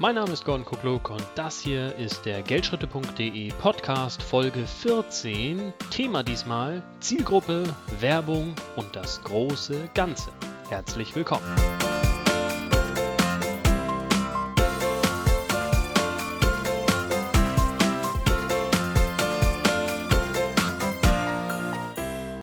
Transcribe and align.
Mein 0.00 0.14
Name 0.14 0.32
ist 0.32 0.46
Gordon 0.46 0.64
Kukluk 0.64 1.10
und 1.10 1.26
das 1.34 1.60
hier 1.60 1.94
ist 1.96 2.24
der 2.24 2.40
Geldschritte.de 2.40 3.52
Podcast 3.60 4.22
Folge 4.22 4.66
14. 4.66 5.74
Thema 5.90 6.22
diesmal 6.22 6.82
Zielgruppe, 7.00 7.64
Werbung 7.98 8.54
und 8.76 8.96
das 8.96 9.22
große 9.22 9.90
Ganze. 9.92 10.30
Herzlich 10.70 11.14
willkommen. 11.14 11.44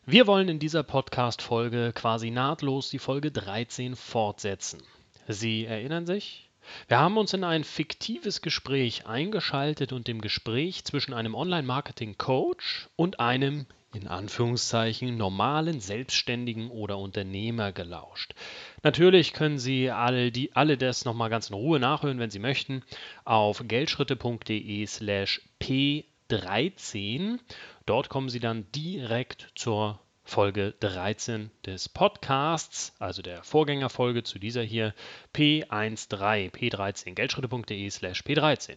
Wir 0.06 0.28
wollen 0.28 0.48
in 0.48 0.60
dieser 0.60 0.84
Podcast-Folge 0.84 1.90
quasi 1.92 2.30
nahtlos 2.30 2.90
die 2.90 3.00
Folge 3.00 3.32
13 3.32 3.96
fortsetzen. 3.96 4.80
Sie 5.26 5.66
erinnern 5.66 6.06
sich? 6.06 6.47
Wir 6.88 6.98
haben 6.98 7.16
uns 7.16 7.32
in 7.34 7.44
ein 7.44 7.64
fiktives 7.64 8.42
Gespräch 8.42 9.06
eingeschaltet 9.06 9.92
und 9.92 10.08
dem 10.08 10.20
Gespräch 10.20 10.84
zwischen 10.84 11.14
einem 11.14 11.34
Online-Marketing-Coach 11.34 12.88
und 12.96 13.20
einem 13.20 13.66
in 13.94 14.06
Anführungszeichen 14.06 15.16
normalen 15.16 15.80
Selbstständigen 15.80 16.70
oder 16.70 16.98
Unternehmer 16.98 17.72
gelauscht. 17.72 18.34
Natürlich 18.82 19.32
können 19.32 19.58
Sie 19.58 19.90
alle, 19.90 20.30
die, 20.30 20.54
alle 20.54 20.76
das 20.76 21.04
nochmal 21.04 21.30
ganz 21.30 21.48
in 21.48 21.54
Ruhe 21.54 21.80
nachhören, 21.80 22.18
wenn 22.18 22.30
Sie 22.30 22.38
möchten, 22.38 22.82
auf 23.24 23.64
geldschritte.de 23.66 24.86
slash 24.86 25.40
p13. 25.60 27.38
Dort 27.86 28.08
kommen 28.10 28.28
Sie 28.28 28.40
dann 28.40 28.70
direkt 28.72 29.52
zur 29.54 29.98
Folge 30.28 30.74
13 30.80 31.50
des 31.64 31.88
Podcasts, 31.88 32.94
also 32.98 33.22
der 33.22 33.42
Vorgängerfolge 33.42 34.24
zu 34.24 34.38
dieser 34.38 34.62
hier, 34.62 34.94
P13, 35.34 36.52
P13, 36.52 37.14
geldschritte.de 37.14 37.88
slash 37.88 38.20
P13. 38.20 38.76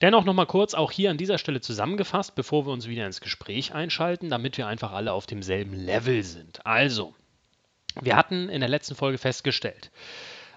Dennoch 0.00 0.24
nochmal 0.24 0.46
kurz 0.46 0.74
auch 0.74 0.92
hier 0.92 1.10
an 1.10 1.18
dieser 1.18 1.38
Stelle 1.38 1.60
zusammengefasst, 1.60 2.36
bevor 2.36 2.66
wir 2.66 2.72
uns 2.72 2.86
wieder 2.86 3.04
ins 3.04 3.20
Gespräch 3.20 3.74
einschalten, 3.74 4.30
damit 4.30 4.58
wir 4.58 4.68
einfach 4.68 4.92
alle 4.92 5.12
auf 5.12 5.26
demselben 5.26 5.74
Level 5.74 6.22
sind. 6.22 6.64
Also, 6.64 7.16
wir 8.00 8.14
hatten 8.14 8.48
in 8.48 8.60
der 8.60 8.70
letzten 8.70 8.94
Folge 8.94 9.18
festgestellt, 9.18 9.90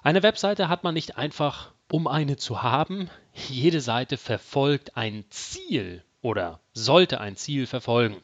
eine 0.04 0.22
Webseite 0.22 0.70
hat 0.70 0.84
man 0.84 0.94
nicht 0.94 1.18
einfach, 1.18 1.72
um 1.92 2.08
eine 2.08 2.38
zu 2.38 2.62
haben. 2.62 3.10
Jede 3.34 3.82
Seite 3.82 4.16
verfolgt 4.16 4.96
ein 4.96 5.26
Ziel 5.32 6.04
oder 6.22 6.60
sollte 6.74 7.20
ein 7.20 7.36
Ziel 7.36 7.66
verfolgen. 7.66 8.22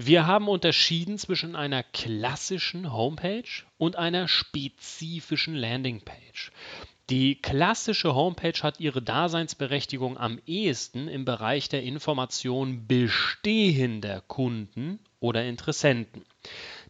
Wir 0.00 0.28
haben 0.28 0.46
unterschieden 0.46 1.18
zwischen 1.18 1.56
einer 1.56 1.82
klassischen 1.82 2.92
Homepage 2.92 3.64
und 3.78 3.96
einer 3.96 4.28
spezifischen 4.28 5.56
Landingpage. 5.56 6.52
Die 7.10 7.34
klassische 7.34 8.14
Homepage 8.14 8.62
hat 8.62 8.78
ihre 8.78 9.02
Daseinsberechtigung 9.02 10.16
am 10.16 10.38
ehesten 10.46 11.08
im 11.08 11.24
Bereich 11.24 11.68
der 11.68 11.82
Information 11.82 12.86
bestehender 12.86 14.20
Kunden 14.20 15.00
oder 15.18 15.44
Interessenten. 15.44 16.24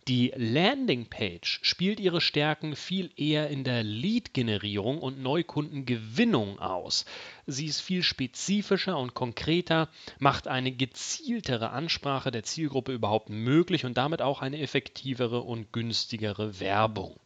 Die 0.09 0.33
Landingpage 0.35 1.61
spielt 1.61 2.01
ihre 2.01 2.23
Stärken 2.23 2.77
viel 2.77 3.11
eher 3.17 3.51
in 3.51 3.63
der 3.63 3.83
Lead-Generierung 3.83 5.03
und 5.03 5.23
Neukundengewinnung 5.23 6.59
aus. 6.61 7.05
Sie 7.47 7.67
ist 7.67 7.83
viel 7.83 8.03
spezifischer 8.03 8.97
und 8.97 9.13
konkreter, 9.13 9.91
macht 10.19 10.49
eine 10.49 10.73
gezieltere 10.73 11.73
Ansprache 11.73 12.31
der 12.31 12.43
Zielgruppe 12.43 12.95
überhaupt 12.95 13.29
möglich 13.29 13.85
und 13.85 13.99
damit 13.99 14.23
auch 14.23 14.41
eine 14.41 14.59
effektivere 14.61 15.43
und 15.43 15.75
günstigere 15.75 16.59
Werbung. 16.59 17.21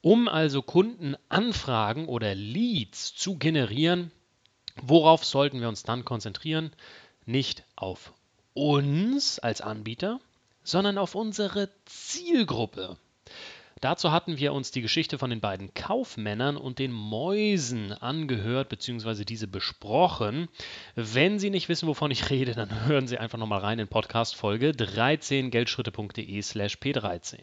Um 0.00 0.28
also 0.28 0.62
Kundenanfragen 0.62 2.06
oder 2.06 2.36
Leads 2.36 3.16
zu 3.16 3.36
generieren, 3.36 4.12
worauf 4.80 5.24
sollten 5.24 5.60
wir 5.60 5.68
uns 5.68 5.82
dann 5.82 6.04
konzentrieren? 6.04 6.70
Nicht 7.24 7.64
auf 7.74 8.12
uns 8.54 9.40
als 9.40 9.60
Anbieter, 9.60 10.20
sondern 10.66 10.98
auf 10.98 11.14
unsere 11.14 11.70
Zielgruppe. 11.84 12.96
Dazu 13.80 14.10
hatten 14.10 14.38
wir 14.38 14.54
uns 14.54 14.70
die 14.70 14.80
Geschichte 14.80 15.18
von 15.18 15.28
den 15.28 15.40
beiden 15.40 15.74
Kaufmännern 15.74 16.56
und 16.56 16.78
den 16.78 16.92
Mäusen 16.92 17.92
angehört 17.92 18.70
bzw. 18.70 19.24
diese 19.24 19.46
besprochen. 19.46 20.48
Wenn 20.94 21.38
Sie 21.38 21.50
nicht 21.50 21.68
wissen, 21.68 21.86
wovon 21.86 22.10
ich 22.10 22.30
rede, 22.30 22.52
dann 22.52 22.86
hören 22.86 23.06
Sie 23.06 23.18
einfach 23.18 23.38
nochmal 23.38 23.60
rein 23.60 23.78
in 23.78 23.88
Podcast 23.88 24.34
Folge 24.34 24.72
13 24.72 25.50
geldschritte.de 25.50 26.40
slash 26.42 26.78
p13. 26.78 27.40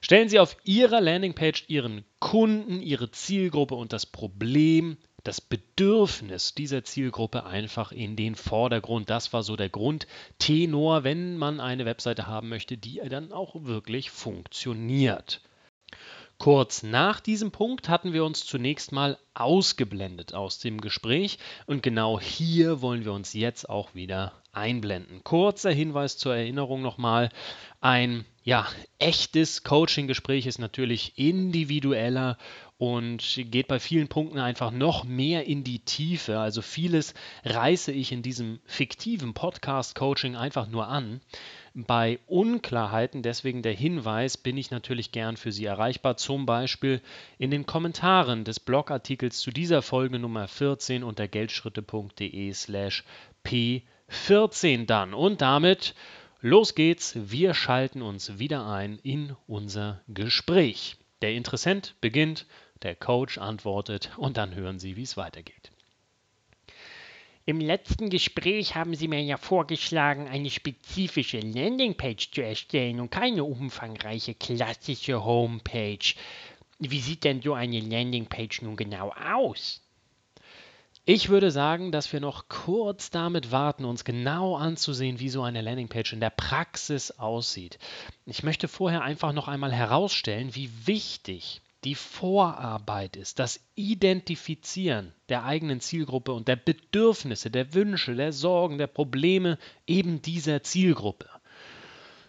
Stellen 0.00 0.28
Sie 0.28 0.38
auf 0.38 0.56
Ihrer 0.64 1.00
Landingpage 1.00 1.64
Ihren 1.66 2.04
Kunden, 2.20 2.80
Ihre 2.80 3.10
Zielgruppe 3.10 3.74
und 3.74 3.92
das 3.92 4.06
Problem 4.06 4.96
das 5.24 5.40
Bedürfnis 5.40 6.54
dieser 6.54 6.84
Zielgruppe 6.84 7.44
einfach 7.44 7.92
in 7.92 8.16
den 8.16 8.34
Vordergrund. 8.34 9.10
Das 9.10 9.32
war 9.32 9.42
so 9.42 9.56
der 9.56 9.68
Grundtenor, 9.68 11.04
wenn 11.04 11.36
man 11.36 11.60
eine 11.60 11.84
Webseite 11.84 12.26
haben 12.26 12.48
möchte, 12.48 12.76
die 12.76 13.00
dann 13.08 13.32
auch 13.32 13.54
wirklich 13.64 14.10
funktioniert. 14.10 15.40
Kurz 16.38 16.82
nach 16.82 17.20
diesem 17.20 17.50
Punkt 17.50 17.90
hatten 17.90 18.14
wir 18.14 18.24
uns 18.24 18.46
zunächst 18.46 18.92
mal 18.92 19.18
ausgeblendet 19.34 20.32
aus 20.32 20.58
dem 20.58 20.80
Gespräch 20.80 21.38
und 21.66 21.82
genau 21.82 22.18
hier 22.18 22.80
wollen 22.80 23.04
wir 23.04 23.12
uns 23.12 23.34
jetzt 23.34 23.68
auch 23.68 23.94
wieder 23.94 24.32
einblenden. 24.52 25.22
Kurzer 25.22 25.70
Hinweis 25.70 26.16
zur 26.16 26.34
Erinnerung 26.34 26.80
nochmal. 26.80 27.28
Ein 27.82 28.24
ja, 28.42 28.66
echtes 28.98 29.64
Coaching-Gespräch 29.64 30.46
ist 30.46 30.58
natürlich 30.58 31.12
individueller 31.18 32.38
und 32.80 33.38
geht 33.50 33.68
bei 33.68 33.78
vielen 33.78 34.08
Punkten 34.08 34.38
einfach 34.38 34.70
noch 34.70 35.04
mehr 35.04 35.44
in 35.46 35.64
die 35.64 35.80
Tiefe. 35.80 36.38
Also 36.38 36.62
vieles 36.62 37.12
reiße 37.44 37.92
ich 37.92 38.10
in 38.10 38.22
diesem 38.22 38.58
fiktiven 38.64 39.34
Podcast-Coaching 39.34 40.34
einfach 40.34 40.66
nur 40.66 40.88
an. 40.88 41.20
Bei 41.74 42.20
Unklarheiten, 42.26 43.20
deswegen 43.20 43.60
der 43.60 43.74
Hinweis, 43.74 44.38
bin 44.38 44.56
ich 44.56 44.70
natürlich 44.70 45.12
gern 45.12 45.36
für 45.36 45.52
Sie 45.52 45.66
erreichbar, 45.66 46.16
zum 46.16 46.46
Beispiel 46.46 47.02
in 47.36 47.50
den 47.50 47.66
Kommentaren 47.66 48.44
des 48.44 48.58
Blogartikels 48.58 49.40
zu 49.40 49.50
dieser 49.50 49.82
Folge 49.82 50.18
Nummer 50.18 50.48
14 50.48 51.04
unter 51.04 51.28
geldschritte.de 51.28 52.50
slash 52.54 53.04
p14 53.44 54.86
dann. 54.86 55.12
Und 55.12 55.42
damit 55.42 55.94
los 56.40 56.74
geht's, 56.74 57.12
wir 57.14 57.52
schalten 57.52 58.00
uns 58.00 58.38
wieder 58.38 58.66
ein 58.66 58.98
in 59.02 59.36
unser 59.46 60.00
Gespräch. 60.08 60.96
Der 61.20 61.34
Interessent 61.34 61.96
beginnt 62.00 62.46
der 62.82 62.96
Coach 62.96 63.38
antwortet 63.38 64.10
und 64.16 64.36
dann 64.36 64.54
hören 64.54 64.78
Sie, 64.78 64.96
wie 64.96 65.02
es 65.02 65.16
weitergeht. 65.16 65.70
Im 67.46 67.60
letzten 67.60 68.10
Gespräch 68.10 68.74
haben 68.74 68.94
Sie 68.94 69.08
mir 69.08 69.22
ja 69.22 69.36
vorgeschlagen, 69.36 70.28
eine 70.28 70.50
spezifische 70.50 71.40
Landingpage 71.40 72.30
zu 72.30 72.42
erstellen 72.42 73.00
und 73.00 73.10
keine 73.10 73.44
umfangreiche 73.44 74.34
klassische 74.34 75.24
Homepage. 75.24 76.14
Wie 76.78 77.00
sieht 77.00 77.24
denn 77.24 77.42
so 77.42 77.54
eine 77.54 77.80
Landingpage 77.80 78.62
nun 78.62 78.76
genau 78.76 79.12
aus? 79.12 79.80
Ich 81.06 81.28
würde 81.28 81.50
sagen, 81.50 81.90
dass 81.92 82.12
wir 82.12 82.20
noch 82.20 82.48
kurz 82.48 83.10
damit 83.10 83.50
warten, 83.50 83.84
uns 83.84 84.04
genau 84.04 84.54
anzusehen, 84.54 85.18
wie 85.18 85.28
so 85.28 85.42
eine 85.42 85.60
Landingpage 85.60 86.12
in 86.12 86.20
der 86.20 86.30
Praxis 86.30 87.10
aussieht. 87.10 87.78
Ich 88.26 88.42
möchte 88.42 88.68
vorher 88.68 89.02
einfach 89.02 89.32
noch 89.32 89.48
einmal 89.48 89.72
herausstellen, 89.72 90.54
wie 90.54 90.70
wichtig 90.86 91.62
die 91.84 91.94
Vorarbeit 91.94 93.16
ist, 93.16 93.38
das 93.38 93.60
Identifizieren 93.74 95.14
der 95.28 95.44
eigenen 95.44 95.80
Zielgruppe 95.80 96.32
und 96.32 96.46
der 96.48 96.56
Bedürfnisse, 96.56 97.50
der 97.50 97.72
Wünsche, 97.74 98.14
der 98.14 98.32
Sorgen, 98.32 98.78
der 98.78 98.86
Probleme 98.86 99.58
eben 99.86 100.20
dieser 100.20 100.62
Zielgruppe. 100.62 101.28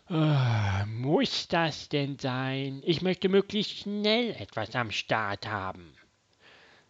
Äh, 0.09 0.85
muss 0.85 1.47
das 1.47 1.89
denn 1.89 2.17
sein? 2.19 2.81
Ich 2.85 3.01
möchte 3.01 3.29
möglichst 3.29 3.79
schnell 3.79 4.31
etwas 4.31 4.75
am 4.75 4.91
Start 4.91 5.47
haben. 5.47 5.93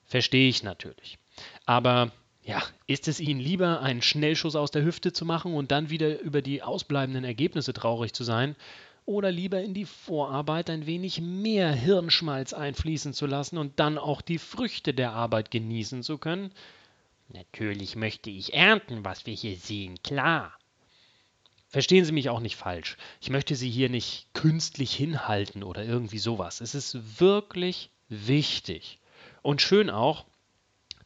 Verstehe 0.06 0.50
ich 0.50 0.64
natürlich. 0.64 1.18
Aber 1.66 2.12
ja, 2.44 2.62
ist 2.88 3.08
es 3.08 3.20
Ihnen 3.20 3.40
lieber, 3.40 3.82
einen 3.82 4.02
Schnellschuss 4.02 4.56
aus 4.56 4.72
der 4.72 4.84
Hüfte 4.84 5.14
zu 5.14 5.26
machen 5.26 5.54
und 5.54 5.72
dann 5.72 5.90
wieder 5.90 6.20
über 6.20 6.42
die 6.42 6.64
ausbleibenden 6.64 7.24
Ergebnisse 7.24 7.74
traurig 7.74 8.14
zu 8.14 8.24
sein? 8.24 8.56
Oder 9.06 9.32
lieber 9.32 9.62
in 9.62 9.74
die 9.74 9.86
Vorarbeit 9.86 10.70
ein 10.70 10.86
wenig 10.86 11.22
mehr 11.22 11.72
Hirnschmalz 11.72 12.54
einfließen 12.54 13.14
zu 13.14 13.26
lassen 13.26 13.58
und 13.58 13.80
dann 13.80 13.98
auch 13.98 14.22
die 14.22 14.38
Früchte 14.38 14.94
der 14.94 15.14
Arbeit 15.14 15.52
genießen 15.52 16.04
zu 16.04 16.18
können? 16.18 16.52
Natürlich 17.30 17.96
möchte 17.96 18.30
ich 18.30 18.54
ernten, 18.54 19.06
was 19.06 19.26
wir 19.26 19.34
hier 19.34 19.56
sehen, 19.56 20.02
klar. 20.04 20.54
Verstehen 21.70 22.04
Sie 22.04 22.12
mich 22.12 22.30
auch 22.30 22.42
nicht 22.42 22.58
falsch. 22.58 22.98
Ich 23.22 23.30
möchte 23.30 23.56
Sie 23.56 23.70
hier 23.70 23.90
nicht 23.90 24.28
künstlich 24.34 24.94
hinhalten 24.94 25.64
oder 25.64 25.86
irgendwie 25.86 26.20
sowas. 26.20 26.60
Es 26.60 26.76
ist 26.76 27.22
wirklich 27.22 27.90
wichtig 28.10 29.00
und 29.42 29.62
schön 29.62 29.90
auch, 29.90 30.26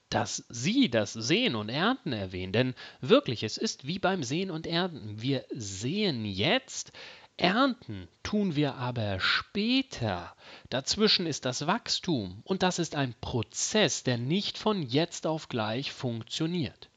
dass 0.09 0.43
Sie 0.49 0.89
das 0.89 1.13
Sehen 1.13 1.55
und 1.55 1.69
Ernten 1.69 2.13
erwähnen. 2.13 2.53
Denn 2.53 2.75
wirklich, 3.01 3.43
es 3.43 3.57
ist 3.57 3.85
wie 3.85 3.99
beim 3.99 4.23
Sehen 4.23 4.49
und 4.49 4.65
Ernten. 4.65 5.21
Wir 5.21 5.45
sehen 5.51 6.25
jetzt, 6.25 6.91
ernten 7.37 8.07
tun 8.23 8.55
wir 8.55 8.75
aber 8.75 9.19
später. 9.19 10.35
Dazwischen 10.69 11.27
ist 11.27 11.45
das 11.45 11.67
Wachstum 11.67 12.41
und 12.43 12.63
das 12.63 12.79
ist 12.79 12.95
ein 12.95 13.13
Prozess, 13.21 14.03
der 14.03 14.17
nicht 14.17 14.57
von 14.57 14.81
jetzt 14.81 15.27
auf 15.27 15.49
gleich 15.49 15.91
funktioniert. 15.91 16.89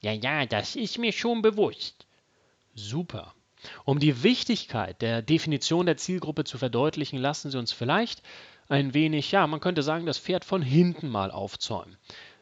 Ja, 0.00 0.12
ja, 0.12 0.46
das 0.46 0.76
ist 0.76 0.98
mir 0.98 1.12
schon 1.12 1.42
bewusst. 1.42 2.06
Super. 2.74 3.34
Um 3.84 4.00
die 4.00 4.22
Wichtigkeit 4.22 5.00
der 5.00 5.22
Definition 5.22 5.86
der 5.86 5.96
Zielgruppe 5.96 6.44
zu 6.44 6.58
verdeutlichen, 6.58 7.18
lassen 7.18 7.50
Sie 7.50 7.58
uns 7.58 7.72
vielleicht 7.72 8.22
ein 8.68 8.94
wenig, 8.94 9.30
ja, 9.30 9.46
man 9.46 9.60
könnte 9.60 9.82
sagen, 9.82 10.06
das 10.06 10.18
Pferd 10.18 10.44
von 10.44 10.62
hinten 10.62 11.08
mal 11.08 11.30
aufzäumen. 11.30 11.96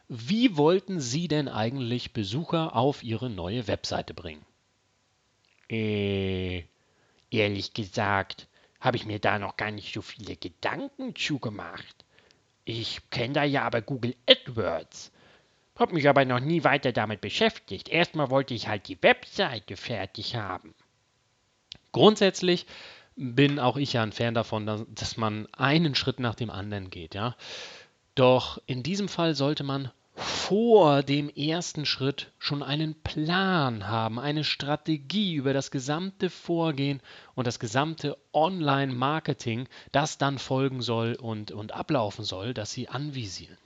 Wie 0.07 0.57
wollten 0.57 0.99
Sie 0.99 1.27
denn 1.27 1.47
eigentlich 1.47 2.13
Besucher 2.13 2.75
auf 2.75 3.03
Ihre 3.03 3.29
neue 3.29 3.67
Webseite 3.67 4.13
bringen? 4.13 4.45
Äh, 5.69 6.63
ehrlich 7.31 7.73
gesagt, 7.73 8.47
habe 8.79 8.97
ich 8.97 9.05
mir 9.05 9.19
da 9.19 9.39
noch 9.39 9.57
gar 9.57 9.71
nicht 9.71 9.93
so 9.93 10.01
viele 10.01 10.35
Gedanken 10.35 11.15
zugemacht. 11.15 12.05
Ich 12.65 13.09
kenne 13.09 13.33
da 13.33 13.43
ja 13.43 13.63
aber 13.63 13.81
Google 13.81 14.15
AdWords. 14.27 15.11
Hab 15.75 15.93
mich 15.93 16.07
aber 16.07 16.25
noch 16.25 16.39
nie 16.39 16.63
weiter 16.63 16.91
damit 16.91 17.21
beschäftigt. 17.21 17.89
Erstmal 17.89 18.29
wollte 18.29 18.53
ich 18.53 18.67
halt 18.67 18.87
die 18.87 19.01
Webseite 19.01 19.77
fertig 19.77 20.35
haben. 20.35 20.75
Grundsätzlich 21.91 22.67
bin 23.15 23.59
auch 23.59 23.77
ich 23.77 23.93
ja 23.93 24.03
ein 24.03 24.11
Fan 24.11 24.33
davon, 24.33 24.85
dass 24.89 25.17
man 25.17 25.47
einen 25.53 25.95
Schritt 25.95 26.19
nach 26.19 26.35
dem 26.35 26.49
anderen 26.49 26.89
geht, 26.89 27.15
ja. 27.15 27.35
Doch 28.15 28.61
in 28.65 28.83
diesem 28.83 29.07
Fall 29.07 29.35
sollte 29.35 29.63
man 29.63 29.91
vor 30.15 31.01
dem 31.01 31.29
ersten 31.29 31.85
Schritt 31.85 32.31
schon 32.37 32.61
einen 32.61 32.93
Plan 32.93 33.87
haben, 33.87 34.19
eine 34.19 34.43
Strategie 34.43 35.35
über 35.35 35.53
das 35.53 35.71
gesamte 35.71 36.29
Vorgehen 36.29 37.01
und 37.35 37.47
das 37.47 37.59
gesamte 37.59 38.17
Online-Marketing, 38.33 39.69
das 39.91 40.17
dann 40.17 40.37
folgen 40.37 40.81
soll 40.81 41.15
und, 41.15 41.51
und 41.51 41.71
ablaufen 41.71 42.25
soll, 42.25 42.53
das 42.53 42.71
Sie 42.71 42.89
anvisieren. 42.89 43.57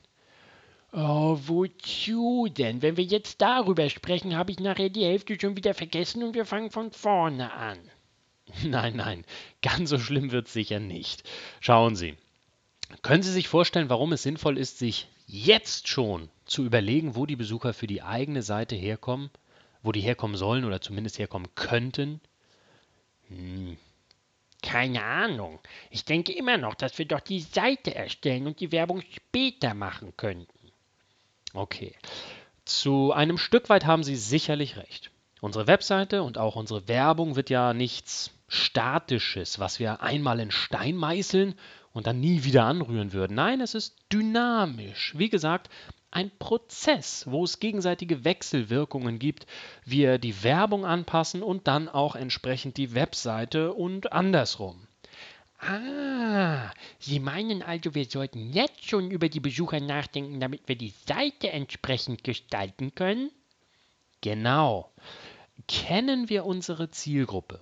Oh, 0.93 1.39
wozu 1.47 2.47
denn? 2.49 2.81
Wenn 2.81 2.97
wir 2.97 3.03
jetzt 3.03 3.41
darüber 3.41 3.89
sprechen, 3.89 4.37
habe 4.37 4.51
ich 4.51 4.59
nachher 4.59 4.89
die 4.89 5.03
Hälfte 5.03 5.37
schon 5.41 5.57
wieder 5.57 5.73
vergessen 5.73 6.23
und 6.23 6.35
wir 6.35 6.45
fangen 6.45 6.71
von 6.71 6.91
vorne 6.91 7.51
an. 7.51 7.79
Nein, 8.63 8.95
nein, 8.95 9.25
ganz 9.63 9.89
so 9.89 9.97
schlimm 9.97 10.31
wird 10.31 10.45
es 10.45 10.53
sicher 10.53 10.79
nicht. 10.79 11.23
Schauen 11.61 11.95
Sie. 11.95 12.15
Können 13.01 13.23
Sie 13.23 13.31
sich 13.31 13.47
vorstellen, 13.47 13.89
warum 13.89 14.13
es 14.13 14.21
sinnvoll 14.21 14.59
ist, 14.59 14.77
sich 14.77 15.07
jetzt 15.25 15.87
schon 15.87 16.29
zu 16.45 16.63
überlegen, 16.63 17.15
wo 17.15 17.25
die 17.25 17.35
Besucher 17.35 17.73
für 17.73 17.87
die 17.87 18.01
eigene 18.01 18.41
Seite 18.41 18.75
herkommen, 18.75 19.29
wo 19.83 19.91
die 19.91 20.01
herkommen 20.01 20.37
sollen 20.37 20.65
oder 20.65 20.81
zumindest 20.81 21.19
herkommen 21.19 21.47
könnten? 21.55 22.21
Hm, 23.29 23.77
keine 24.61 25.03
Ahnung. 25.03 25.59
Ich 25.91 26.05
denke 26.05 26.33
immer 26.33 26.57
noch, 26.57 26.75
dass 26.75 26.97
wir 26.97 27.05
doch 27.05 27.19
die 27.19 27.41
Seite 27.41 27.93
erstellen 27.93 28.47
und 28.47 28.59
die 28.59 28.71
Werbung 28.71 29.01
später 29.01 29.73
machen 29.73 30.13
könnten. 30.17 30.71
Okay. 31.53 31.95
Zu 32.65 33.13
einem 33.13 33.37
Stück 33.37 33.69
weit 33.69 33.85
haben 33.85 34.03
Sie 34.03 34.15
sicherlich 34.15 34.77
recht. 34.77 35.11
Unsere 35.39 35.67
Webseite 35.67 36.23
und 36.23 36.39
auch 36.39 36.55
unsere 36.55 36.87
Werbung 36.87 37.35
wird 37.35 37.51
ja 37.51 37.73
nichts 37.73 38.31
Statisches, 38.47 39.59
was 39.59 39.79
wir 39.79 40.01
einmal 40.01 40.39
in 40.39 40.49
Stein 40.49 40.95
meißeln 40.95 41.55
und 41.93 42.07
dann 42.07 42.19
nie 42.19 42.43
wieder 42.43 42.65
anrühren 42.65 43.13
würden. 43.13 43.35
Nein, 43.35 43.61
es 43.61 43.75
ist 43.75 43.95
dynamisch. 44.11 45.13
Wie 45.15 45.29
gesagt, 45.29 45.69
ein 46.15 46.31
Prozess, 46.39 47.25
wo 47.27 47.43
es 47.43 47.59
gegenseitige 47.59 48.23
Wechselwirkungen 48.23 49.19
gibt, 49.19 49.45
wir 49.83 50.17
die 50.17 50.43
Werbung 50.43 50.85
anpassen 50.85 51.43
und 51.43 51.67
dann 51.67 51.89
auch 51.89 52.15
entsprechend 52.15 52.77
die 52.77 52.95
Webseite 52.95 53.73
und 53.73 54.13
andersrum. 54.13 54.87
Ah, 55.59 56.71
Sie 56.99 57.19
meinen 57.19 57.61
also, 57.61 57.95
wir 57.95 58.05
sollten 58.05 58.53
jetzt 58.53 58.87
schon 58.87 59.11
über 59.11 59.27
die 59.27 59.41
Besucher 59.41 59.81
nachdenken, 59.81 60.39
damit 60.39 60.67
wir 60.67 60.77
die 60.77 60.93
Seite 61.05 61.51
entsprechend 61.51 62.23
gestalten 62.23 62.95
können? 62.95 63.29
Genau. 64.21 64.91
Kennen 65.67 66.29
wir 66.29 66.45
unsere 66.45 66.89
Zielgruppe? 66.91 67.59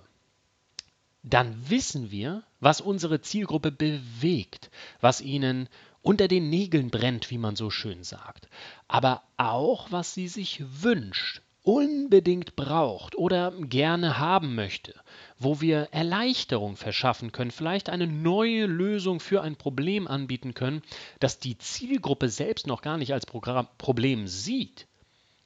Dann 1.24 1.70
wissen 1.70 2.12
wir, 2.12 2.44
was 2.60 2.80
unsere 2.80 3.20
Zielgruppe 3.20 3.72
bewegt, 3.72 4.70
was 5.00 5.20
ihnen 5.20 5.68
unter 6.04 6.28
den 6.28 6.50
Nägeln 6.50 6.90
brennt, 6.90 7.30
wie 7.30 7.38
man 7.38 7.56
so 7.56 7.70
schön 7.70 8.04
sagt, 8.04 8.48
aber 8.86 9.22
auch, 9.38 9.90
was 9.90 10.12
sie 10.12 10.28
sich 10.28 10.62
wünscht, 10.82 11.40
unbedingt 11.62 12.56
braucht 12.56 13.16
oder 13.16 13.52
gerne 13.52 14.18
haben 14.18 14.54
möchte, 14.54 14.94
wo 15.38 15.62
wir 15.62 15.88
Erleichterung 15.92 16.76
verschaffen 16.76 17.32
können, 17.32 17.50
vielleicht 17.50 17.88
eine 17.88 18.06
neue 18.06 18.66
Lösung 18.66 19.18
für 19.18 19.40
ein 19.40 19.56
Problem 19.56 20.06
anbieten 20.06 20.52
können, 20.52 20.82
das 21.20 21.38
die 21.38 21.56
Zielgruppe 21.56 22.28
selbst 22.28 22.66
noch 22.66 22.82
gar 22.82 22.98
nicht 22.98 23.14
als 23.14 23.24
Programm 23.24 23.66
Problem 23.78 24.28
sieht. 24.28 24.86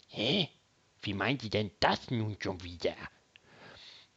Hä? 0.08 0.48
Wie 1.02 1.14
meint 1.14 1.42
sie 1.42 1.50
denn 1.50 1.70
das 1.78 2.10
nun 2.10 2.36
schon 2.40 2.64
wieder? 2.64 2.94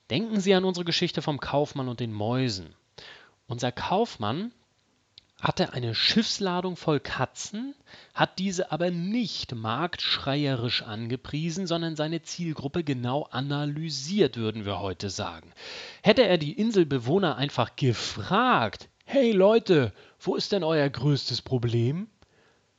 Denken 0.10 0.42
Sie 0.42 0.56
an 0.56 0.66
unsere 0.66 0.86
Geschichte 0.86 1.22
vom 1.22 1.40
Kaufmann 1.40 1.88
und 1.88 2.00
den 2.00 2.12
Mäusen. 2.12 2.74
Unser 3.48 3.72
Kaufmann 3.72 4.52
hatte 5.42 5.74
eine 5.74 5.96
Schiffsladung 5.96 6.76
voll 6.76 7.00
Katzen, 7.00 7.74
hat 8.14 8.38
diese 8.38 8.72
aber 8.72 8.92
nicht 8.92 9.56
marktschreierisch 9.56 10.84
angepriesen, 10.84 11.66
sondern 11.66 11.96
seine 11.96 12.22
Zielgruppe 12.22 12.84
genau 12.84 13.24
analysiert, 13.24 14.38
würden 14.38 14.66
wir 14.66 14.80
heute 14.80 15.10
sagen. 15.10 15.52
Hätte 16.04 16.28
er 16.28 16.38
die 16.38 16.54
Inselbewohner 16.54 17.38
einfach 17.38 17.76
gefragt, 17.76 18.88
hey 19.04 19.32
Leute, 19.32 19.94
wo 20.20 20.36
ist 20.36 20.52
denn 20.52 20.64
euer 20.64 20.88
größtes 20.88 21.42
Problem? 21.42 22.08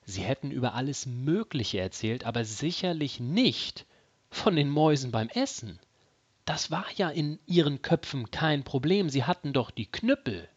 Sie 0.05 0.23
hätten 0.23 0.53
über 0.53 0.75
alles 0.75 1.05
Mögliche 1.05 1.81
erzählt, 1.81 2.25
aber 2.25 2.45
sicherlich 2.45 3.19
nicht 3.19 3.87
von 4.31 4.55
den 4.55 4.69
Mäusen 4.69 5.11
beim 5.11 5.29
Essen. 5.29 5.81
Das 6.45 6.71
war 6.71 6.87
ja 6.97 7.09
in 7.11 7.41
ihren 7.47 7.83
Köpfen 7.83 8.31
kein 8.31 8.63
Problem, 8.63 9.09
sie 9.09 9.25
hatten 9.25 9.53
doch 9.53 9.71
die 9.71 9.87
Knüppel. 9.87 10.49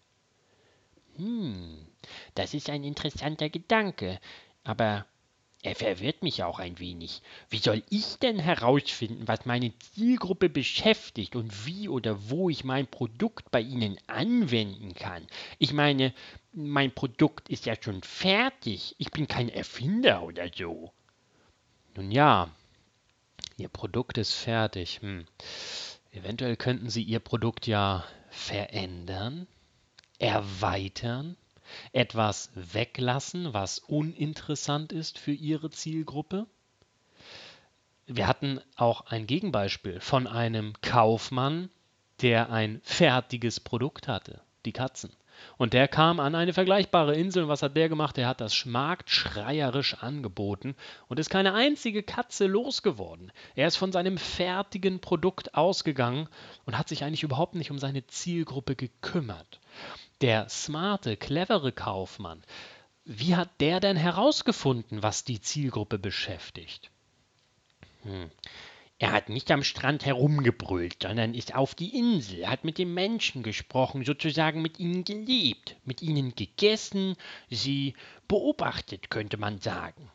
Hm, 1.18 1.88
das 2.36 2.54
ist 2.54 2.70
ein 2.70 2.84
interessanter 2.84 3.50
Gedanke, 3.50 4.20
aber 4.64 5.06
er 5.66 5.76
verwirrt 5.76 6.22
mich 6.22 6.44
auch 6.44 6.60
ein 6.60 6.78
wenig. 6.78 7.24
Wie 7.50 7.58
soll 7.58 7.82
ich 7.90 8.18
denn 8.20 8.38
herausfinden, 8.38 9.28
was 9.28 9.48
meine 9.48 9.74
Zielgruppe 9.80 10.48
beschäftigt 10.48 11.36
und 11.36 11.66
wie 11.66 11.90
oder 11.90 12.30
wo 12.30 12.52
ich 12.52 12.64
mein 12.64 12.86
Produkt 12.86 13.50
bei 13.50 13.62
ihnen 13.62 13.98
anwenden 14.06 14.94
kann? 14.94 15.26
Ich 15.58 15.74
meine, 15.74 16.14
mein 16.54 16.94
Produkt 16.94 17.50
ist 17.50 17.66
ja 17.66 17.74
schon 17.82 18.04
fertig. 18.04 18.96
Ich 19.00 19.10
bin 19.10 19.28
kein 19.28 19.50
Erfinder 19.50 20.22
oder 20.22 20.50
so. 20.56 20.94
Nun 21.96 22.12
ja, 22.12 22.52
Ihr 23.58 23.70
Produkt 23.70 24.20
ist 24.20 24.34
fertig. 24.34 25.00
Hm. 25.02 25.26
Eventuell 26.12 26.58
könnten 26.58 26.92
Sie 26.92 27.02
Ihr 27.02 27.20
Produkt 27.20 27.66
ja 27.66 28.06
verändern, 28.30 29.48
erweitern, 30.20 31.38
etwas 31.92 32.52
weglassen, 32.56 33.54
was 33.54 33.80
uninteressant 33.80 34.92
ist 34.92 35.18
für 35.18 35.34
Ihre 35.34 35.70
Zielgruppe. 35.70 36.48
Wir 38.08 38.28
hatten 38.28 38.62
auch 38.76 39.08
ein 39.08 39.26
Gegenbeispiel 39.26 40.00
von 40.00 40.28
einem 40.28 40.74
Kaufmann, 40.82 41.70
der 42.22 42.52
ein 42.52 42.82
fertiges 42.84 43.60
Produkt 43.60 44.08
hatte, 44.08 44.42
die 44.66 44.74
Katzen. 44.74 45.12
Und 45.58 45.74
der 45.74 45.88
kam 45.88 46.20
an 46.20 46.36
eine 46.36 46.54
vergleichbare 46.54 47.16
Insel 47.16 47.44
und 47.44 47.50
was 47.50 47.62
hat 47.62 47.76
der 47.76 47.90
gemacht? 47.90 48.18
Der 48.18 48.28
hat 48.28 48.42
das 48.42 48.66
marktschreierisch 48.66 49.96
angeboten 49.96 50.76
und 51.08 51.20
ist 51.20 51.30
keine 51.30 51.54
einzige 51.54 52.04
Katze 52.04 52.48
losgeworden. 52.48 53.32
Er 53.56 53.68
ist 53.68 53.76
von 53.76 53.92
seinem 53.92 54.18
fertigen 54.18 55.00
Produkt 55.00 55.56
ausgegangen 55.56 56.28
und 56.66 56.78
hat 56.78 56.90
sich 56.90 57.04
eigentlich 57.04 57.24
überhaupt 57.24 57.56
nicht 57.56 57.72
um 57.72 57.80
seine 57.80 58.06
Zielgruppe 58.08 58.76
gekümmert. 58.76 59.60
Der 60.22 60.48
smarte, 60.50 61.18
clevere 61.18 61.72
Kaufmann, 61.72 62.44
wie 63.04 63.36
hat 63.36 63.50
der 63.60 63.80
denn 63.80 63.98
herausgefunden, 63.98 65.04
was 65.04 65.24
die 65.26 65.42
Zielgruppe 65.42 66.00
beschäftigt? 66.00 66.90
Hm. 68.04 68.32
Er 68.98 69.12
hat 69.12 69.28
nicht 69.28 69.52
am 69.52 69.64
Strand 69.64 70.06
herumgebrüllt, 70.06 71.04
sondern 71.04 71.34
ist 71.34 71.54
auf 71.54 71.76
die 71.76 71.98
Insel, 71.98 72.48
hat 72.48 72.64
mit 72.64 72.78
den 72.78 72.94
Menschen 72.94 73.44
gesprochen, 73.44 74.06
sozusagen 74.06 74.62
mit 74.62 74.80
ihnen 74.80 75.04
gelebt, 75.04 75.76
mit 75.84 76.02
ihnen 76.02 76.34
gegessen, 76.34 77.18
sie 77.50 77.94
beobachtet, 78.30 79.10
könnte 79.10 79.36
man 79.36 79.60
sagen. 79.60 80.10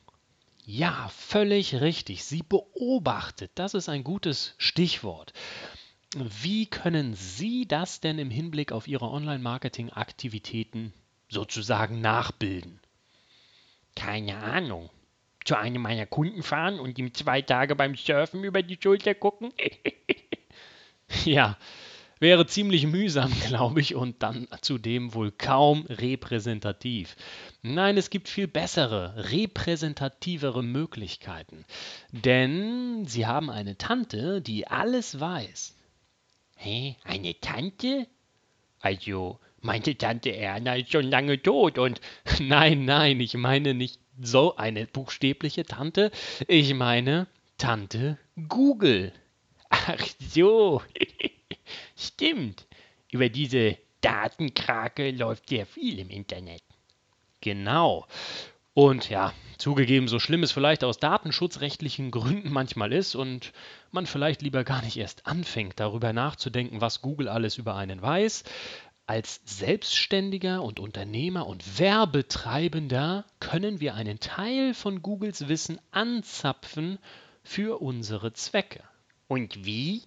Ja, 0.64 1.10
völlig 1.14 1.80
richtig. 1.80 2.24
Sie 2.24 2.42
beobachtet. 2.42 3.50
Das 3.54 3.74
ist 3.74 3.88
ein 3.88 4.04
gutes 4.04 4.54
Stichwort. 4.56 5.32
Wie 6.16 6.66
können 6.66 7.14
Sie 7.14 7.68
das 7.68 8.00
denn 8.00 8.18
im 8.18 8.30
Hinblick 8.30 8.72
auf 8.72 8.88
Ihre 8.88 9.08
Online-Marketing-Aktivitäten 9.08 10.92
sozusagen 11.28 12.00
nachbilden? 12.00 12.80
Keine 13.94 14.36
Ahnung 14.36 14.90
zu 15.44 15.56
einem 15.56 15.82
meiner 15.82 16.06
Kunden 16.06 16.42
fahren 16.42 16.80
und 16.80 16.98
ihm 16.98 17.14
zwei 17.14 17.42
Tage 17.42 17.76
beim 17.76 17.94
Surfen 17.94 18.44
über 18.44 18.62
die 18.62 18.78
Schulter 18.80 19.14
gucken? 19.14 19.52
ja, 21.24 21.56
Wäre 22.20 22.46
ziemlich 22.46 22.86
mühsam, 22.86 23.32
glaube 23.46 23.80
ich, 23.80 23.94
und 23.94 24.22
dann 24.22 24.46
zudem 24.60 25.14
wohl 25.14 25.32
kaum 25.32 25.86
repräsentativ. 25.88 27.16
Nein, 27.62 27.96
es 27.96 28.10
gibt 28.10 28.28
viel 28.28 28.46
bessere, 28.46 29.30
repräsentativere 29.30 30.62
Möglichkeiten. 30.62 31.64
Denn 32.12 33.06
Sie 33.06 33.26
haben 33.26 33.48
eine 33.48 33.78
Tante, 33.78 34.42
die 34.42 34.68
alles 34.68 35.18
weiß. 35.18 35.74
Hä? 36.62 36.94
Eine 37.04 37.40
Tante? 37.40 38.06
Also, 38.80 39.40
meine 39.62 39.96
Tante 39.96 40.36
Erna 40.36 40.76
ist 40.76 40.92
schon 40.92 41.06
lange 41.06 41.40
tot 41.40 41.78
und. 41.78 42.02
Nein, 42.38 42.84
nein, 42.84 43.18
ich 43.18 43.32
meine 43.34 43.72
nicht 43.72 43.98
so 44.20 44.56
eine 44.56 44.86
buchstäbliche 44.86 45.64
Tante. 45.64 46.10
Ich 46.48 46.74
meine 46.74 47.28
Tante 47.56 48.18
Google. 48.46 49.10
Ach 49.70 50.06
so. 50.18 50.82
Stimmt. 51.96 52.66
Über 53.10 53.30
diese 53.30 53.78
Datenkrake 54.02 55.12
läuft 55.12 55.48
sehr 55.48 55.64
viel 55.64 55.98
im 55.98 56.10
Internet. 56.10 56.62
Genau. 57.40 58.06
Und 58.74 59.08
ja, 59.08 59.32
zugegeben, 59.60 60.08
so 60.08 60.18
schlimm 60.18 60.42
es 60.42 60.52
vielleicht 60.52 60.82
aus 60.84 60.98
datenschutzrechtlichen 60.98 62.10
Gründen 62.10 62.50
manchmal 62.50 62.92
ist 62.92 63.14
und 63.14 63.52
man 63.90 64.06
vielleicht 64.06 64.42
lieber 64.42 64.64
gar 64.64 64.82
nicht 64.82 64.96
erst 64.96 65.26
anfängt, 65.26 65.78
darüber 65.78 66.12
nachzudenken, 66.12 66.80
was 66.80 67.02
Google 67.02 67.28
alles 67.28 67.58
über 67.58 67.76
einen 67.76 68.02
weiß, 68.02 68.44
als 69.10 69.40
Selbstständiger 69.44 70.62
und 70.62 70.78
Unternehmer 70.78 71.48
und 71.48 71.80
Werbetreibender 71.80 73.24
können 73.40 73.80
wir 73.80 73.94
einen 73.94 74.20
Teil 74.20 74.72
von 74.72 75.02
Googles 75.02 75.48
Wissen 75.48 75.80
anzapfen 75.90 76.98
für 77.42 77.82
unsere 77.82 78.32
Zwecke. 78.32 78.84
Und 79.26 79.64
wie? 79.64 80.02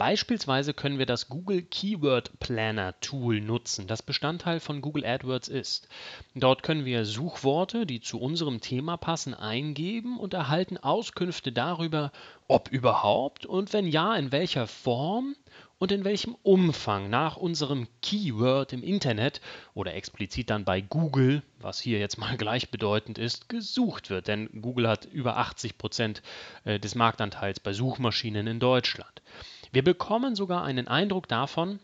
Beispielsweise 0.00 0.72
können 0.72 0.98
wir 0.98 1.04
das 1.04 1.28
Google 1.28 1.60
Keyword 1.60 2.40
Planner 2.40 2.98
Tool 3.02 3.42
nutzen, 3.42 3.86
das 3.86 4.00
Bestandteil 4.00 4.58
von 4.58 4.80
Google 4.80 5.04
AdWords 5.04 5.48
ist. 5.48 5.88
Dort 6.34 6.62
können 6.62 6.86
wir 6.86 7.04
Suchworte, 7.04 7.84
die 7.84 8.00
zu 8.00 8.18
unserem 8.18 8.62
Thema 8.62 8.96
passen, 8.96 9.34
eingeben 9.34 10.18
und 10.18 10.32
erhalten 10.32 10.78
Auskünfte 10.78 11.52
darüber, 11.52 12.12
ob 12.48 12.70
überhaupt 12.70 13.44
und 13.44 13.74
wenn 13.74 13.86
ja, 13.86 14.16
in 14.16 14.32
welcher 14.32 14.66
Form 14.66 15.36
und 15.78 15.92
in 15.92 16.02
welchem 16.04 16.34
Umfang 16.42 17.10
nach 17.10 17.36
unserem 17.36 17.86
Keyword 18.00 18.72
im 18.72 18.82
Internet 18.82 19.42
oder 19.74 19.94
explizit 19.94 20.48
dann 20.48 20.64
bei 20.64 20.80
Google, 20.80 21.42
was 21.58 21.78
hier 21.78 21.98
jetzt 21.98 22.16
mal 22.16 22.36
gleichbedeutend 22.38 23.18
ist, 23.18 23.50
gesucht 23.50 24.08
wird. 24.08 24.28
Denn 24.28 24.62
Google 24.62 24.88
hat 24.88 25.04
über 25.04 25.36
80 25.36 25.76
Prozent 25.76 26.22
äh, 26.64 26.80
des 26.80 26.94
Marktanteils 26.94 27.60
bei 27.60 27.74
Suchmaschinen 27.74 28.46
in 28.46 28.60
Deutschland. 28.60 29.20
Wir 29.72 29.84
bekommen 29.84 30.34
sogar 30.34 30.64
einen 30.64 30.88
Eindruck 30.88 31.28
davon, 31.28 31.78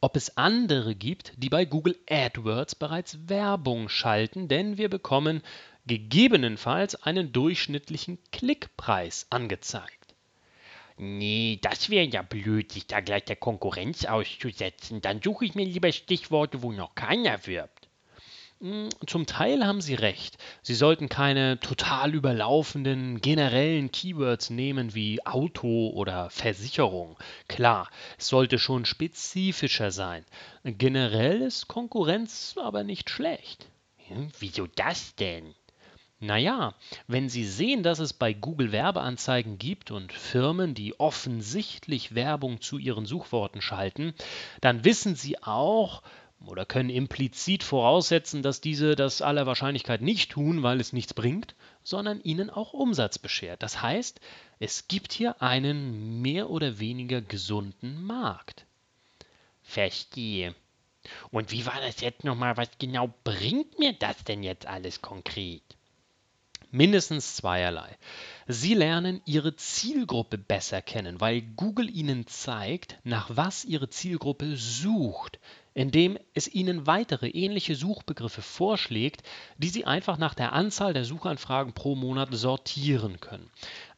ob 0.00 0.16
es 0.16 0.36
andere 0.36 0.94
gibt, 0.94 1.32
die 1.36 1.48
bei 1.48 1.64
Google 1.64 1.98
AdWords 2.08 2.76
bereits 2.76 3.28
Werbung 3.28 3.88
schalten, 3.88 4.48
denn 4.48 4.78
wir 4.78 4.88
bekommen 4.88 5.42
gegebenenfalls 5.86 6.94
einen 7.02 7.32
durchschnittlichen 7.32 8.18
Klickpreis 8.30 9.26
angezeigt. 9.30 10.14
Nee, 10.96 11.58
das 11.62 11.90
wäre 11.90 12.06
ja 12.06 12.22
blöd, 12.22 12.70
sich 12.70 12.86
da 12.86 13.00
gleich 13.00 13.24
der 13.24 13.36
Konkurrenz 13.36 14.04
auszusetzen. 14.04 15.00
Dann 15.00 15.20
suche 15.22 15.46
ich 15.46 15.54
mir 15.54 15.64
lieber 15.64 15.90
Stichworte, 15.90 16.62
wo 16.62 16.72
noch 16.72 16.94
keiner 16.94 17.46
wirbt. 17.46 17.79
Hm, 18.60 18.90
zum 19.06 19.24
Teil 19.24 19.66
haben 19.66 19.80
Sie 19.80 19.94
recht. 19.94 20.36
Sie 20.60 20.74
sollten 20.74 21.08
keine 21.08 21.58
total 21.60 22.14
überlaufenden 22.14 23.22
generellen 23.22 23.90
Keywords 23.90 24.50
nehmen 24.50 24.94
wie 24.94 25.24
Auto 25.24 25.88
oder 25.94 26.28
Versicherung. 26.28 27.16
Klar, 27.48 27.88
es 28.18 28.28
sollte 28.28 28.58
schon 28.58 28.84
spezifischer 28.84 29.90
sein. 29.90 30.26
Generell 30.62 31.40
ist 31.40 31.68
Konkurrenz 31.68 32.54
aber 32.60 32.84
nicht 32.84 33.08
schlecht. 33.08 33.66
Hm, 34.08 34.28
wieso 34.38 34.66
das 34.66 35.14
denn? 35.14 35.54
Naja, 36.18 36.74
wenn 37.06 37.30
Sie 37.30 37.46
sehen, 37.46 37.82
dass 37.82 37.98
es 37.98 38.12
bei 38.12 38.34
Google 38.34 38.72
Werbeanzeigen 38.72 39.56
gibt 39.56 39.90
und 39.90 40.12
Firmen, 40.12 40.74
die 40.74 41.00
offensichtlich 41.00 42.14
Werbung 42.14 42.60
zu 42.60 42.76
ihren 42.76 43.06
Suchworten 43.06 43.62
schalten, 43.62 44.12
dann 44.60 44.84
wissen 44.84 45.14
Sie 45.14 45.42
auch, 45.42 46.02
oder 46.46 46.64
können 46.64 46.90
implizit 46.90 47.62
voraussetzen, 47.62 48.42
dass 48.42 48.60
diese 48.60 48.96
das 48.96 49.22
aller 49.22 49.46
Wahrscheinlichkeit 49.46 50.00
nicht 50.00 50.30
tun, 50.30 50.62
weil 50.62 50.80
es 50.80 50.92
nichts 50.92 51.14
bringt, 51.14 51.54
sondern 51.82 52.20
ihnen 52.22 52.50
auch 52.50 52.72
Umsatz 52.72 53.18
beschert. 53.18 53.62
Das 53.62 53.82
heißt, 53.82 54.20
es 54.58 54.88
gibt 54.88 55.12
hier 55.12 55.42
einen 55.42 56.22
mehr 56.22 56.50
oder 56.50 56.78
weniger 56.78 57.20
gesunden 57.20 58.02
Markt. 58.02 58.64
Verstehe. 59.62 60.54
Und 61.30 61.50
wie 61.50 61.66
war 61.66 61.80
das 61.80 62.00
jetzt 62.00 62.24
nochmal? 62.24 62.56
Was 62.56 62.70
genau 62.78 63.12
bringt 63.24 63.78
mir 63.78 63.92
das 63.92 64.24
denn 64.24 64.42
jetzt 64.42 64.66
alles 64.66 65.02
konkret? 65.02 65.62
Mindestens 66.72 67.34
zweierlei. 67.34 67.96
Sie 68.46 68.74
lernen 68.74 69.20
Ihre 69.24 69.56
Zielgruppe 69.56 70.38
besser 70.38 70.82
kennen, 70.82 71.20
weil 71.20 71.42
Google 71.42 71.90
Ihnen 71.90 72.28
zeigt, 72.28 72.96
nach 73.02 73.28
was 73.32 73.64
Ihre 73.64 73.88
Zielgruppe 73.88 74.56
sucht, 74.56 75.40
indem 75.74 76.18
es 76.34 76.48
Ihnen 76.48 76.86
weitere 76.86 77.28
ähnliche 77.28 77.74
Suchbegriffe 77.74 78.42
vorschlägt, 78.42 79.22
die 79.58 79.68
Sie 79.68 79.84
einfach 79.84 80.18
nach 80.18 80.34
der 80.34 80.52
Anzahl 80.52 80.92
der 80.92 81.04
Suchanfragen 81.04 81.72
pro 81.72 81.94
Monat 81.94 82.28
sortieren 82.32 83.20
können. 83.20 83.50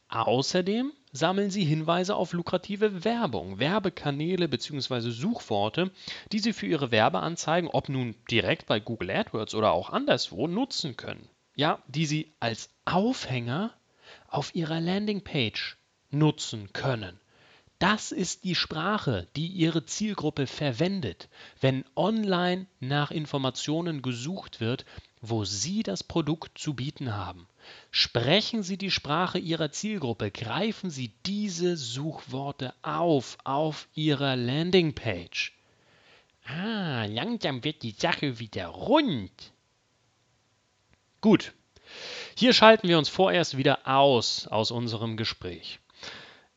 Außerdem 0.08 0.92
sammeln 1.12 1.50
Sie 1.50 1.64
Hinweise 1.64 2.16
auf 2.16 2.32
lukrative 2.32 3.04
Werbung, 3.04 3.58
Werbekanäle 3.58 4.48
bzw. 4.48 5.10
Suchworte, 5.10 5.90
die 6.32 6.38
Sie 6.38 6.52
für 6.52 6.66
Ihre 6.66 6.90
Werbeanzeigen, 6.90 7.70
ob 7.70 7.88
nun 7.88 8.14
direkt 8.30 8.66
bei 8.66 8.80
Google 8.80 9.10
AdWords 9.10 9.54
oder 9.54 9.72
auch 9.72 9.90
anderswo, 9.90 10.46
nutzen 10.46 10.96
können 10.96 11.28
ja, 11.54 11.82
die 11.86 12.06
Sie 12.06 12.32
als 12.40 12.70
Aufhänger 12.84 13.72
auf 14.28 14.54
Ihrer 14.54 14.80
Landingpage 14.80 15.76
nutzen 16.10 16.72
können. 16.72 17.18
Das 17.82 18.12
ist 18.12 18.44
die 18.44 18.54
Sprache, 18.54 19.26
die 19.34 19.48
Ihre 19.48 19.84
Zielgruppe 19.84 20.46
verwendet, 20.46 21.28
wenn 21.60 21.84
online 21.96 22.66
nach 22.78 23.10
Informationen 23.10 24.02
gesucht 24.02 24.60
wird, 24.60 24.84
wo 25.20 25.44
Sie 25.44 25.82
das 25.82 26.04
Produkt 26.04 26.56
zu 26.58 26.74
bieten 26.74 27.16
haben. 27.16 27.48
Sprechen 27.90 28.62
Sie 28.62 28.76
die 28.76 28.92
Sprache 28.92 29.40
Ihrer 29.40 29.72
Zielgruppe, 29.72 30.30
greifen 30.30 30.90
Sie 30.90 31.10
diese 31.26 31.76
Suchworte 31.76 32.72
auf 32.82 33.36
auf 33.42 33.88
Ihrer 33.96 34.36
Landingpage. 34.36 35.52
Ah, 36.44 37.06
langsam 37.06 37.64
wird 37.64 37.82
die 37.82 37.96
Sache 37.98 38.38
wieder 38.38 38.68
rund. 38.68 39.52
Gut. 41.20 41.52
Hier 42.36 42.52
schalten 42.52 42.86
wir 42.86 42.96
uns 42.96 43.08
vorerst 43.08 43.56
wieder 43.56 43.88
aus 43.88 44.46
aus 44.46 44.70
unserem 44.70 45.16
Gespräch. 45.16 45.80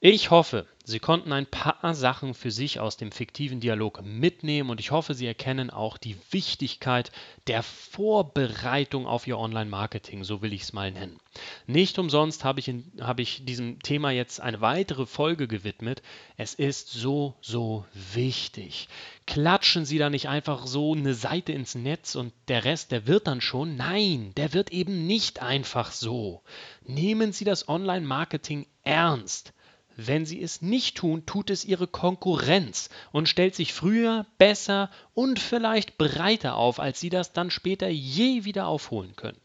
Ich 0.07 0.29
hoffe, 0.29 0.67
Sie 0.83 0.99
konnten 0.99 1.33
ein 1.33 1.47
paar 1.47 1.95
Sachen 1.95 2.35
für 2.35 2.51
sich 2.51 2.79
aus 2.79 2.95
dem 2.95 3.11
fiktiven 3.11 3.59
Dialog 3.59 4.03
mitnehmen 4.05 4.69
und 4.69 4.79
ich 4.79 4.91
hoffe, 4.91 5.15
Sie 5.15 5.25
erkennen 5.25 5.71
auch 5.71 5.97
die 5.97 6.15
Wichtigkeit 6.29 7.11
der 7.47 7.63
Vorbereitung 7.63 9.07
auf 9.07 9.25
Ihr 9.25 9.39
Online-Marketing, 9.39 10.23
so 10.23 10.43
will 10.43 10.53
ich 10.53 10.61
es 10.61 10.73
mal 10.73 10.91
nennen. 10.91 11.19
Nicht 11.65 11.97
umsonst 11.97 12.43
habe 12.43 12.59
ich, 12.59 12.67
in, 12.67 12.91
habe 13.01 13.23
ich 13.23 13.45
diesem 13.45 13.79
Thema 13.79 14.11
jetzt 14.11 14.39
eine 14.39 14.61
weitere 14.61 15.07
Folge 15.07 15.47
gewidmet. 15.47 16.03
Es 16.37 16.53
ist 16.53 16.91
so, 16.91 17.33
so 17.41 17.83
wichtig. 18.13 18.87
Klatschen 19.25 19.85
Sie 19.85 19.97
da 19.97 20.11
nicht 20.11 20.29
einfach 20.29 20.67
so 20.67 20.93
eine 20.93 21.15
Seite 21.15 21.51
ins 21.51 21.73
Netz 21.73 22.13
und 22.13 22.31
der 22.47 22.63
Rest, 22.63 22.91
der 22.91 23.07
wird 23.07 23.25
dann 23.25 23.41
schon. 23.41 23.75
Nein, 23.75 24.33
der 24.37 24.53
wird 24.53 24.71
eben 24.71 25.07
nicht 25.07 25.41
einfach 25.41 25.91
so. 25.91 26.43
Nehmen 26.83 27.31
Sie 27.31 27.43
das 27.43 27.67
Online-Marketing 27.67 28.67
ernst. 28.83 29.51
Wenn 29.97 30.25
sie 30.25 30.41
es 30.41 30.61
nicht 30.61 30.97
tun, 30.97 31.25
tut 31.25 31.49
es 31.49 31.63
ihre 31.63 31.87
Konkurrenz 31.87 32.89
und 33.11 33.29
stellt 33.29 33.55
sich 33.55 33.73
früher, 33.73 34.25
besser 34.37 34.89
und 35.13 35.39
vielleicht 35.39 35.97
breiter 35.97 36.55
auf, 36.55 36.79
als 36.79 36.99
sie 36.99 37.09
das 37.09 37.33
dann 37.33 37.49
später 37.49 37.87
je 37.87 38.43
wieder 38.43 38.67
aufholen 38.67 39.15
können. 39.15 39.37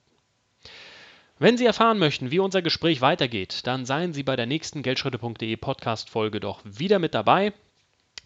Wenn 1.38 1.56
Sie 1.56 1.64
erfahren 1.64 1.98
möchten, 1.98 2.30
wie 2.30 2.38
unser 2.38 2.60
Gespräch 2.60 3.00
weitergeht, 3.00 3.66
dann 3.66 3.86
seien 3.86 4.12
Sie 4.12 4.22
bei 4.22 4.36
der 4.36 4.44
nächsten 4.44 4.82
Geldschritte.de 4.82 5.56
Podcast-Folge 5.56 6.38
doch 6.38 6.60
wieder 6.64 6.98
mit 6.98 7.14
dabei. 7.14 7.54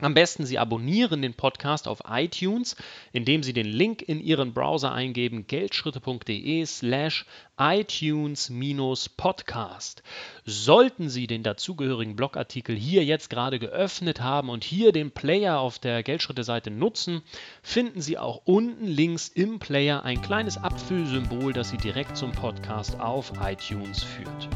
Am 0.00 0.12
besten 0.12 0.44
Sie 0.44 0.58
abonnieren 0.58 1.22
den 1.22 1.34
Podcast 1.34 1.86
auf 1.86 2.02
iTunes, 2.10 2.74
indem 3.12 3.44
Sie 3.44 3.52
den 3.52 3.68
Link 3.68 4.02
in 4.02 4.20
Ihren 4.20 4.52
Browser 4.52 4.92
eingeben 4.92 5.46
geldschritte.de 5.46 6.66
slash 6.66 7.24
iTunes-Podcast. 7.56 10.02
Sollten 10.44 11.08
Sie 11.08 11.28
den 11.28 11.44
dazugehörigen 11.44 12.16
Blogartikel 12.16 12.74
hier 12.74 13.04
jetzt 13.04 13.30
gerade 13.30 13.60
geöffnet 13.60 14.20
haben 14.20 14.48
und 14.48 14.64
hier 14.64 14.90
den 14.90 15.12
Player 15.12 15.60
auf 15.60 15.78
der 15.78 16.02
Geldschritte-Seite 16.02 16.72
nutzen, 16.72 17.22
finden 17.62 18.00
Sie 18.00 18.18
auch 18.18 18.42
unten 18.46 18.88
links 18.88 19.28
im 19.28 19.60
Player 19.60 20.02
ein 20.02 20.20
kleines 20.20 20.56
Abfüllsymbol, 20.56 21.52
das 21.52 21.70
Sie 21.70 21.78
direkt 21.78 22.16
zum 22.16 22.32
Podcast 22.32 22.98
auf 22.98 23.32
iTunes 23.40 24.02
führt. 24.02 24.48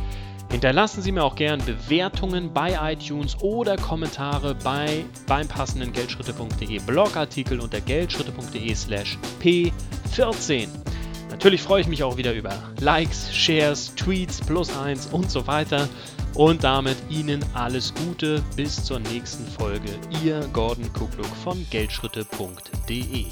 Hinterlassen 0.50 1.02
Sie 1.02 1.12
mir 1.12 1.24
auch 1.24 1.34
gern 1.34 1.62
Bewertungen 1.64 2.52
bei 2.52 2.92
iTunes 2.92 3.36
oder 3.42 3.76
Kommentare 3.76 4.54
bei 4.54 5.04
beim 5.26 5.46
passenden 5.46 5.92
Geldschritte.de 5.92 6.80
Blogartikel 6.80 7.60
unter 7.60 7.80
geldschritte.de 7.80 8.74
slash 8.74 9.18
p14. 9.42 10.68
Natürlich 11.30 11.62
freue 11.62 11.82
ich 11.82 11.86
mich 11.86 12.02
auch 12.02 12.16
wieder 12.16 12.32
über 12.32 12.50
Likes, 12.80 13.34
Shares, 13.34 13.94
Tweets, 13.94 14.40
plus 14.40 14.74
eins 14.76 15.06
und 15.06 15.30
so 15.30 15.46
weiter. 15.46 15.88
Und 16.34 16.64
damit 16.64 16.96
Ihnen 17.10 17.44
alles 17.52 17.92
Gute 17.94 18.42
bis 18.56 18.84
zur 18.84 19.00
nächsten 19.00 19.46
Folge. 19.46 19.90
Ihr 20.24 20.40
Gordon 20.52 20.90
Kukluk 20.92 21.26
von 21.44 21.66
Geldschritte.de. 21.70 23.26